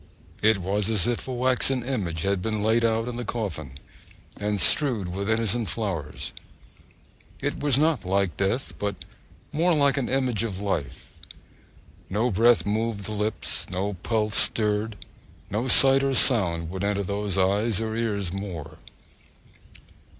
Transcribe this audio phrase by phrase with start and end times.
[0.41, 3.73] It was as if a waxen image had been laid out in the coffin,
[4.39, 6.33] and strewed with innocent flowers.
[7.39, 8.95] It was not like death, but
[9.51, 11.13] more like an image of life!
[12.09, 14.95] No breath moved the lips, no pulse stirred,
[15.51, 18.79] no sight or sound would enter those eyes or ears more.